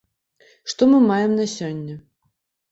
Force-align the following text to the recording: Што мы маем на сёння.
Што 0.73 0.81
мы 0.95 1.03
маем 1.13 1.37
на 1.43 1.47
сёння. 1.55 2.01